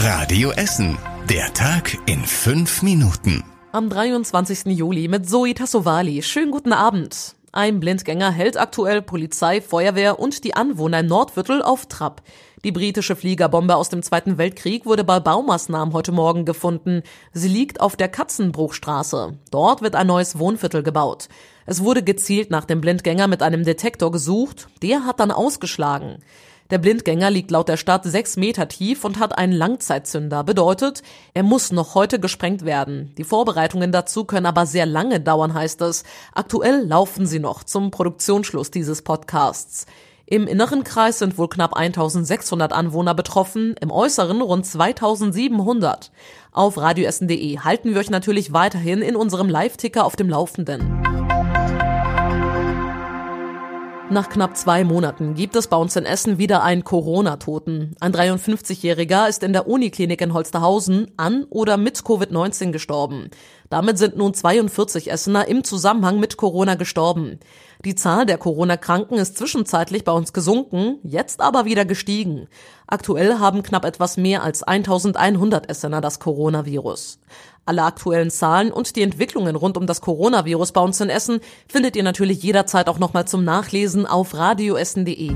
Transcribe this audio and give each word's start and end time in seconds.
Radio 0.00 0.52
Essen. 0.52 0.96
Der 1.28 1.52
Tag 1.54 1.98
in 2.06 2.24
fünf 2.24 2.82
Minuten. 2.82 3.42
Am 3.72 3.90
23. 3.90 4.66
Juli 4.66 5.08
mit 5.08 5.28
Zoe 5.28 5.54
Tassovali. 5.54 6.22
Schönen 6.22 6.52
guten 6.52 6.72
Abend. 6.72 7.34
Ein 7.50 7.80
Blindgänger 7.80 8.30
hält 8.30 8.56
aktuell 8.56 9.02
Polizei, 9.02 9.60
Feuerwehr 9.60 10.20
und 10.20 10.44
die 10.44 10.54
Anwohner 10.54 11.00
in 11.00 11.06
Nordviertel 11.06 11.62
auf 11.62 11.86
Trab. 11.86 12.22
Die 12.62 12.70
britische 12.70 13.16
Fliegerbombe 13.16 13.74
aus 13.74 13.88
dem 13.88 14.04
Zweiten 14.04 14.38
Weltkrieg 14.38 14.86
wurde 14.86 15.02
bei 15.02 15.18
Baumaßnahmen 15.18 15.92
heute 15.92 16.12
Morgen 16.12 16.44
gefunden. 16.44 17.02
Sie 17.32 17.48
liegt 17.48 17.80
auf 17.80 17.96
der 17.96 18.08
Katzenbruchstraße. 18.08 19.36
Dort 19.50 19.82
wird 19.82 19.96
ein 19.96 20.06
neues 20.06 20.38
Wohnviertel 20.38 20.84
gebaut. 20.84 21.28
Es 21.66 21.82
wurde 21.82 22.04
gezielt 22.04 22.52
nach 22.52 22.66
dem 22.66 22.80
Blindgänger 22.80 23.26
mit 23.26 23.42
einem 23.42 23.64
Detektor 23.64 24.12
gesucht. 24.12 24.68
Der 24.80 25.04
hat 25.04 25.18
dann 25.18 25.32
ausgeschlagen. 25.32 26.22
Der 26.70 26.76
Blindgänger 26.76 27.30
liegt 27.30 27.50
laut 27.50 27.68
der 27.68 27.78
Stadt 27.78 28.04
sechs 28.04 28.36
Meter 28.36 28.68
tief 28.68 29.04
und 29.04 29.18
hat 29.18 29.38
einen 29.38 29.54
Langzeitzünder. 29.54 30.44
Bedeutet, 30.44 31.02
er 31.32 31.42
muss 31.42 31.72
noch 31.72 31.94
heute 31.94 32.20
gesprengt 32.20 32.66
werden. 32.66 33.14
Die 33.16 33.24
Vorbereitungen 33.24 33.90
dazu 33.90 34.26
können 34.26 34.44
aber 34.44 34.66
sehr 34.66 34.84
lange 34.84 35.18
dauern, 35.18 35.54
heißt 35.54 35.80
es. 35.80 36.04
Aktuell 36.34 36.84
laufen 36.86 37.26
sie 37.26 37.38
noch 37.38 37.64
zum 37.64 37.90
Produktionsschluss 37.90 38.70
dieses 38.70 39.00
Podcasts. 39.00 39.86
Im 40.26 40.46
inneren 40.46 40.84
Kreis 40.84 41.20
sind 41.20 41.38
wohl 41.38 41.48
knapp 41.48 41.74
1600 41.74 42.74
Anwohner 42.74 43.14
betroffen, 43.14 43.74
im 43.80 43.90
äußeren 43.90 44.42
rund 44.42 44.66
2700. 44.66 46.10
Auf 46.52 46.76
radioessen.de 46.76 47.60
halten 47.60 47.94
wir 47.94 48.00
euch 48.00 48.10
natürlich 48.10 48.52
weiterhin 48.52 49.00
in 49.00 49.16
unserem 49.16 49.48
Live-Ticker 49.48 50.04
auf 50.04 50.16
dem 50.16 50.28
Laufenden. 50.28 50.97
Nach 54.10 54.30
knapp 54.30 54.56
zwei 54.56 54.84
Monaten 54.84 55.34
gibt 55.34 55.54
es 55.54 55.66
bei 55.66 55.76
uns 55.76 55.94
in 55.94 56.06
Essen 56.06 56.38
wieder 56.38 56.62
einen 56.62 56.82
Corona-Toten. 56.82 57.94
Ein 58.00 58.14
53-Jähriger 58.14 59.28
ist 59.28 59.42
in 59.42 59.52
der 59.52 59.68
Uniklinik 59.68 60.22
in 60.22 60.32
Holsterhausen 60.32 61.10
an 61.18 61.44
oder 61.50 61.76
mit 61.76 61.98
Covid-19 61.98 62.72
gestorben. 62.72 63.28
Damit 63.68 63.98
sind 63.98 64.16
nun 64.16 64.32
42 64.32 65.10
Essener 65.12 65.46
im 65.46 65.62
Zusammenhang 65.62 66.20
mit 66.20 66.38
Corona 66.38 66.74
gestorben. 66.74 67.38
Die 67.84 67.96
Zahl 67.96 68.24
der 68.24 68.38
Corona-Kranken 68.38 69.18
ist 69.18 69.36
zwischenzeitlich 69.36 70.04
bei 70.04 70.12
uns 70.12 70.32
gesunken, 70.32 71.00
jetzt 71.02 71.42
aber 71.42 71.66
wieder 71.66 71.84
gestiegen. 71.84 72.48
Aktuell 72.86 73.38
haben 73.38 73.62
knapp 73.62 73.84
etwas 73.84 74.16
mehr 74.16 74.42
als 74.42 74.62
1100 74.62 75.68
Essener 75.68 76.00
das 76.00 76.18
Coronavirus. 76.18 77.20
Alle 77.68 77.82
aktuellen 77.82 78.30
Zahlen 78.30 78.72
und 78.72 78.96
die 78.96 79.02
Entwicklungen 79.02 79.54
rund 79.54 79.76
um 79.76 79.86
das 79.86 80.00
Coronavirus 80.00 80.72
bei 80.72 80.80
uns 80.80 81.02
in 81.02 81.10
Essen 81.10 81.40
findet 81.68 81.96
ihr 81.96 82.02
natürlich 82.02 82.42
jederzeit 82.42 82.88
auch 82.88 82.98
nochmal 82.98 83.28
zum 83.28 83.44
Nachlesen 83.44 84.06
auf 84.06 84.32
radioessen.de. 84.32 85.32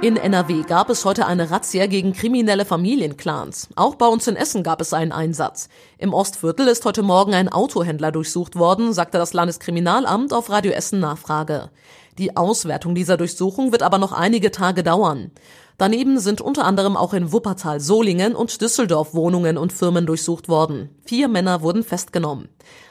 In 0.00 0.16
NRW 0.16 0.62
gab 0.62 0.90
es 0.90 1.04
heute 1.04 1.26
eine 1.26 1.50
Razzia 1.50 1.86
gegen 1.86 2.12
kriminelle 2.12 2.64
Familienclans. 2.64 3.68
Auch 3.74 3.96
bei 3.96 4.06
uns 4.06 4.28
in 4.28 4.36
Essen 4.36 4.62
gab 4.62 4.80
es 4.80 4.92
einen 4.92 5.10
Einsatz. 5.10 5.68
Im 5.98 6.14
Ostviertel 6.14 6.68
ist 6.68 6.84
heute 6.84 7.02
Morgen 7.02 7.34
ein 7.34 7.48
Autohändler 7.48 8.12
durchsucht 8.12 8.54
worden, 8.54 8.92
sagte 8.92 9.18
das 9.18 9.32
Landeskriminalamt 9.32 10.32
auf 10.32 10.50
Radio 10.50 10.70
Essen 10.70 11.00
Nachfrage. 11.00 11.70
Die 12.16 12.36
Auswertung 12.36 12.94
dieser 12.94 13.16
Durchsuchung 13.16 13.72
wird 13.72 13.82
aber 13.82 13.98
noch 13.98 14.12
einige 14.12 14.52
Tage 14.52 14.84
dauern. 14.84 15.32
Daneben 15.78 16.20
sind 16.20 16.40
unter 16.40 16.64
anderem 16.64 16.96
auch 16.96 17.12
in 17.12 17.32
Wuppertal, 17.32 17.80
Solingen 17.80 18.36
und 18.36 18.60
Düsseldorf 18.60 19.14
Wohnungen 19.14 19.58
und 19.58 19.72
Firmen 19.72 20.06
durchsucht 20.06 20.48
worden. 20.48 20.90
Vier 21.06 21.26
Männer 21.26 21.62
wurden 21.62 21.82
festgenommen. 21.82 22.48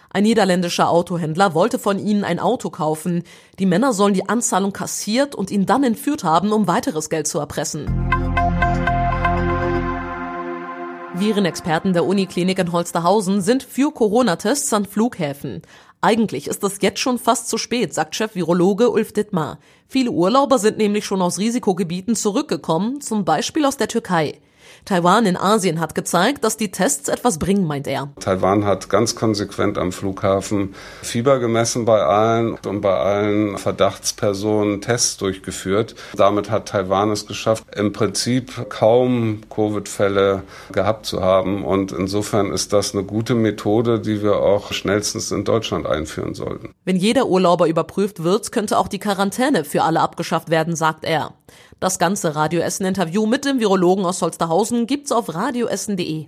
Ein 0.09 0.23
niederländischer 0.23 0.89
Autohändler 0.89 1.53
wollte 1.53 1.79
von 1.79 1.99
ihnen 1.99 2.23
ein 2.23 2.39
Auto 2.39 2.69
kaufen. 2.69 3.23
Die 3.59 3.65
Männer 3.65 3.93
sollen 3.93 4.13
die 4.13 4.29
Anzahlung 4.29 4.71
kassiert 4.71 5.35
und 5.35 5.51
ihn 5.51 5.65
dann 5.65 5.83
entführt 5.83 6.23
haben, 6.23 6.53
um 6.53 6.67
weiteres 6.67 7.09
Geld 7.09 7.27
zu 7.27 7.39
erpressen. 7.39 7.87
Virenexperten 11.13 11.93
der 11.93 12.05
Uniklinik 12.05 12.59
in 12.59 12.71
Holsterhausen 12.71 13.41
sind 13.41 13.63
für 13.63 13.91
Corona-Tests 13.91 14.71
an 14.73 14.85
Flughäfen. 14.85 15.63
Eigentlich 15.99 16.47
ist 16.47 16.63
es 16.63 16.77
jetzt 16.81 16.99
schon 16.99 17.17
fast 17.17 17.49
zu 17.49 17.57
spät, 17.57 17.93
sagt 17.93 18.15
Chef-Virologe 18.15 18.91
Ulf 18.91 19.13
Dittmar. 19.13 19.57
Viele 19.87 20.11
Urlauber 20.11 20.59
sind 20.59 20.77
nämlich 20.77 21.05
schon 21.05 21.21
aus 21.21 21.39
Risikogebieten 21.39 22.15
zurückgekommen, 22.15 23.01
zum 23.01 23.25
Beispiel 23.25 23.65
aus 23.65 23.77
der 23.77 23.87
Türkei. 23.87 24.39
Taiwan 24.85 25.25
in 25.25 25.37
Asien 25.37 25.79
hat 25.79 25.95
gezeigt, 25.95 26.43
dass 26.43 26.57
die 26.57 26.71
Tests 26.71 27.09
etwas 27.09 27.39
bringen, 27.39 27.65
meint 27.65 27.87
er. 27.87 28.09
Taiwan 28.19 28.65
hat 28.65 28.89
ganz 28.89 29.15
konsequent 29.15 29.77
am 29.77 29.91
Flughafen 29.91 30.75
Fieber 31.01 31.39
gemessen 31.39 31.85
bei 31.85 32.01
allen 32.01 32.57
und 32.65 32.81
bei 32.81 32.95
allen 32.95 33.57
Verdachtspersonen 33.57 34.81
Tests 34.81 35.17
durchgeführt. 35.17 35.95
Damit 36.15 36.49
hat 36.49 36.69
Taiwan 36.69 37.11
es 37.11 37.25
geschafft, 37.25 37.65
im 37.75 37.93
Prinzip 37.93 38.69
kaum 38.69 39.41
Covid-Fälle 39.49 40.43
gehabt 40.71 41.05
zu 41.05 41.21
haben. 41.21 41.65
Und 41.65 41.91
insofern 41.91 42.51
ist 42.51 42.73
das 42.73 42.93
eine 42.93 43.03
gute 43.03 43.35
Methode, 43.35 43.99
die 43.99 44.21
wir 44.23 44.37
auch 44.37 44.71
schnellstens 44.71 45.31
in 45.31 45.43
Deutschland 45.43 45.85
einführen 45.85 46.33
sollten. 46.33 46.73
Wenn 46.85 46.95
jeder 46.95 47.27
Urlauber 47.27 47.67
überprüft 47.67 48.23
wird, 48.23 48.51
könnte 48.51 48.77
auch 48.77 48.87
die 48.87 48.99
Quarantäne 48.99 49.63
für 49.63 49.83
alle 49.83 49.99
abgeschafft 49.99 50.49
werden, 50.49 50.75
sagt 50.75 51.03
er. 51.03 51.33
Das 51.79 51.99
ganze 51.99 52.35
Radio 52.35 52.61
Essen 52.61 52.87
Interview 52.87 53.27
mit 53.27 53.45
dem 53.45 53.59
Virologen 53.59 54.03
aus 54.03 54.23
Holsterhausen 54.23 54.87
gibt's 54.87 55.11
auf 55.11 55.35
radioessen.de. 55.35 56.25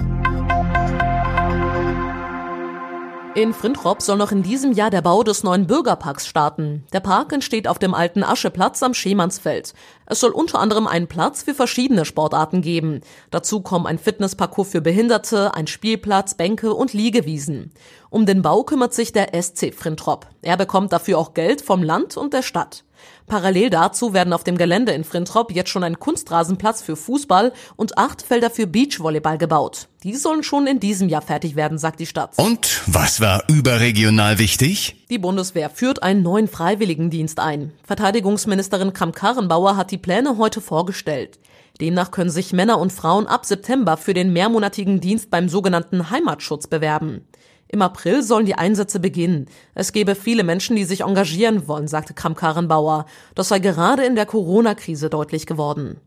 In 3.33 3.53
Frintrop 3.53 4.03
soll 4.03 4.17
noch 4.17 4.31
in 4.31 4.43
diesem 4.43 4.73
Jahr 4.73 4.91
der 4.91 5.01
Bau 5.01 5.23
des 5.23 5.43
neuen 5.43 5.65
Bürgerparks 5.65 6.27
starten. 6.27 6.83
Der 6.93 6.99
Park 6.99 7.33
entsteht 7.33 7.67
auf 7.67 7.79
dem 7.79 7.95
alten 7.95 8.23
Ascheplatz 8.23 8.83
am 8.83 8.93
Schemannsfeld. 8.93 9.73
Es 10.05 10.19
soll 10.19 10.31
unter 10.31 10.59
anderem 10.59 10.85
einen 10.85 11.07
Platz 11.07 11.41
für 11.41 11.55
verschiedene 11.55 12.05
Sportarten 12.05 12.61
geben. 12.61 13.01
Dazu 13.31 13.61
kommen 13.61 13.87
ein 13.87 13.97
Fitnessparcours 13.97 14.69
für 14.69 14.81
Behinderte, 14.81 15.55
ein 15.55 15.65
Spielplatz, 15.65 16.35
Bänke 16.35 16.75
und 16.75 16.93
Liegewiesen. 16.93 17.71
Um 18.11 18.27
den 18.27 18.43
Bau 18.43 18.63
kümmert 18.63 18.93
sich 18.93 19.13
der 19.13 19.29
SC 19.41 19.73
Frintrop. 19.73 20.27
Er 20.43 20.57
bekommt 20.57 20.93
dafür 20.93 21.17
auch 21.17 21.33
Geld 21.33 21.63
vom 21.63 21.81
Land 21.81 22.17
und 22.17 22.33
der 22.33 22.43
Stadt. 22.43 22.83
Parallel 23.27 23.69
dazu 23.69 24.13
werden 24.13 24.33
auf 24.33 24.43
dem 24.43 24.57
Gelände 24.57 24.91
in 24.91 25.03
Frintrop 25.03 25.51
jetzt 25.51 25.69
schon 25.69 25.83
ein 25.83 25.99
Kunstrasenplatz 25.99 26.81
für 26.81 26.95
Fußball 26.95 27.53
und 27.75 27.97
acht 27.97 28.21
Felder 28.21 28.49
für 28.49 28.67
Beachvolleyball 28.67 29.37
gebaut. 29.37 29.87
Die 30.03 30.15
sollen 30.15 30.43
schon 30.43 30.65
in 30.65 30.79
diesem 30.79 31.09
Jahr 31.09 31.21
fertig 31.21 31.55
werden, 31.55 31.77
sagt 31.77 31.99
die 31.99 32.05
Stadt. 32.05 32.31
Und 32.37 32.81
was 32.87 33.21
war 33.21 33.43
überregional 33.47 34.39
wichtig? 34.39 35.05
Die 35.09 35.19
Bundeswehr 35.19 35.69
führt 35.69 36.01
einen 36.01 36.23
neuen 36.23 36.47
Freiwilligendienst 36.47 37.39
ein. 37.39 37.73
Verteidigungsministerin 37.83 38.93
Kramp-Karrenbauer 38.93 39.77
hat 39.77 39.91
die 39.91 39.97
Pläne 39.97 40.37
heute 40.37 40.61
vorgestellt. 40.61 41.39
Demnach 41.81 42.11
können 42.11 42.29
sich 42.29 42.51
Männer 42.51 42.79
und 42.79 42.91
Frauen 42.91 43.25
ab 43.25 43.45
September 43.45 43.95
für 43.95 44.13
den 44.13 44.33
mehrmonatigen 44.33 44.99
Dienst 44.99 45.29
beim 45.29 45.47
sogenannten 45.47 46.09
Heimatschutz 46.09 46.67
bewerben. 46.67 47.25
Im 47.71 47.83
April 47.83 48.23
sollen 48.23 48.47
die 48.47 48.55
Einsätze 48.55 48.99
beginnen. 48.99 49.45
Es 49.75 49.91
gebe 49.93 50.15
viele 50.15 50.43
Menschen, 50.43 50.75
die 50.75 50.85
sich 50.85 51.01
engagieren 51.01 51.67
wollen, 51.67 51.87
sagte 51.87 52.15
Kramp-Karrenbauer. 52.15 53.05
Das 53.35 53.49
sei 53.49 53.59
gerade 53.59 54.03
in 54.05 54.15
der 54.15 54.25
Corona-Krise 54.25 55.11
deutlich 55.11 55.45
geworden. 55.45 56.01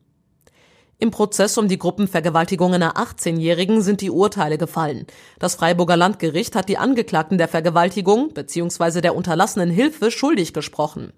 Im 0.99 1.11
Prozess 1.11 1.59
um 1.59 1.67
die 1.69 1.79
Gruppenvergewaltigung 1.79 2.75
einer 2.75 2.97
18-Jährigen 2.97 3.83
sind 3.83 4.01
die 4.01 4.11
Urteile 4.11 4.59
gefallen. 4.59 5.07
Das 5.39 5.57
Freiburger 5.57 5.97
Landgericht 5.97 6.55
hat 6.55 6.69
die 6.69 6.79
Angeklagten 6.79 7.39
der 7.39 7.49
Vergewaltigung 7.49 8.35
bzw. 8.35 9.01
der 9.01 9.17
unterlassenen 9.17 9.71
Hilfe 9.71 10.11
schuldig 10.11 10.53
gesprochen. 10.53 11.13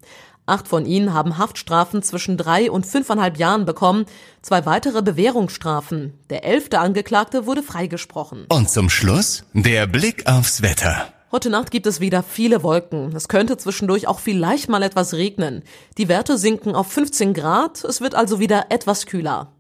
Acht 0.47 0.69
von 0.69 0.85
ihnen 0.85 1.15
haben 1.15 1.39
Haftstrafen 1.39 2.03
zwischen 2.03 2.37
drei 2.37 2.71
und 2.71 2.85
fünfeinhalb 2.85 3.39
Jahren 3.39 3.65
bekommen, 3.65 4.05
zwei 4.43 4.67
weitere 4.67 5.01
Bewährungsstrafen. 5.01 6.13
Der 6.29 6.45
elfte 6.45 6.81
Angeklagte 6.81 7.47
wurde 7.47 7.63
freigesprochen. 7.63 8.45
Und 8.51 8.69
zum 8.69 8.91
Schluss 8.91 9.45
der 9.55 9.87
Blick 9.87 10.27
aufs 10.27 10.61
Wetter. 10.61 11.09
Heute 11.33 11.49
Nacht 11.49 11.71
gibt 11.71 11.87
es 11.87 11.99
wieder 11.99 12.23
viele 12.23 12.63
Wolken. 12.63 13.17
Es 13.17 13.29
könnte 13.29 13.57
zwischendurch 13.57 14.07
auch 14.07 14.21
vielleicht 14.21 14.69
mal 14.69 14.83
etwas 14.83 15.15
regnen. 15.15 15.63
Die 15.97 16.09
Werte 16.09 16.37
sinken 16.37 16.75
auf 16.75 16.93
15 16.93 17.33
Grad, 17.33 17.83
es 17.83 18.03
wird 18.03 18.15
also 18.15 18.39
wieder 18.39 18.67
etwas 18.69 19.07
kühler. 19.07 19.51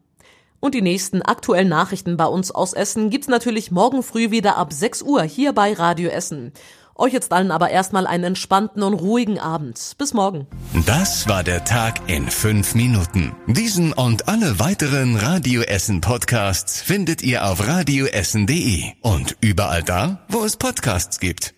Und 0.61 0.75
die 0.75 0.83
nächsten 0.83 1.21
aktuellen 1.21 1.69
Nachrichten 1.69 2.17
bei 2.17 2.27
uns 2.27 2.51
aus 2.51 2.75
Essen 2.75 3.11
gibt's 3.11 3.29
natürlich 3.29 3.71
morgen 3.71 4.03
früh 4.03 4.31
wieder 4.31 4.57
ab 4.57 4.73
6 4.73 5.03
Uhr 5.03 5.23
hier 5.23 5.53
bei 5.53 5.73
Radio 5.73 6.11
Essen. 6.11 6.53
Euch 6.97 7.13
jetzt 7.13 7.33
allen 7.33 7.51
aber 7.51 7.71
erstmal 7.71 8.07
einen 8.07 8.25
entspannten 8.25 8.83
und 8.83 8.95
ruhigen 8.95 9.39
Abend. 9.39 9.95
Bis 9.99 10.15
morgen. 10.15 10.47
Das 10.87 11.29
war 11.29 11.43
der 11.43 11.65
Tag 11.65 12.09
in 12.09 12.29
fünf 12.29 12.75
Minuten. 12.75 13.35
Diesen 13.47 13.93
und 13.93 14.29
alle 14.29 14.59
weiteren 14.61 15.17
Radio 15.17 15.63
Essen 15.63 16.01
Podcasts 16.01 16.81
findet 16.81 17.23
ihr 17.23 17.47
auf 17.47 17.67
radioessen.de 17.67 18.93
und 19.01 19.37
überall 19.41 19.83
da, 19.83 20.25
wo 20.29 20.45
es 20.45 20.57
Podcasts 20.57 21.19
gibt. 21.19 21.55